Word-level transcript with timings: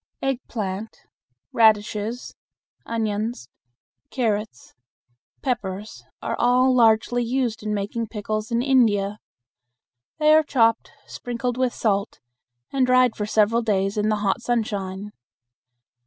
Eggplant, 0.23 0.97
radishes, 1.53 2.33
onions, 2.87 3.49
carrots, 4.09 4.73
peppers, 5.43 6.05
all 6.23 6.69
are 6.71 6.71
largely 6.71 7.23
used 7.23 7.61
in 7.61 7.71
making 7.71 8.07
pickles 8.07 8.49
in 8.49 8.63
India. 8.63 9.19
They 10.17 10.33
are 10.33 10.41
chopped, 10.41 10.89
sprinkled 11.05 11.57
with 11.59 11.71
salt, 11.75 12.19
and 12.73 12.83
dried 12.87 13.15
for 13.15 13.27
several 13.27 13.61
days 13.61 13.95
in 13.95 14.09
the 14.09 14.15
hot 14.25 14.41
sunshine. 14.41 15.11